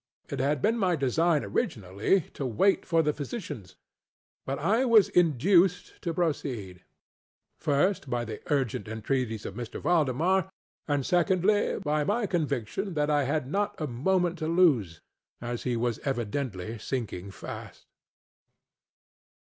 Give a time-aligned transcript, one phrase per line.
[0.29, 3.75] It had been my design, originally, to wait for the physicians;
[4.47, 6.83] but I was induced to proceed,
[7.59, 9.63] first, by the urgent entreaties of M.
[9.83, 10.49] Valdemar,
[10.87, 15.01] and secondly, by my conviction that I had not a moment to lose,
[15.39, 17.85] as he was evidently sinking fast.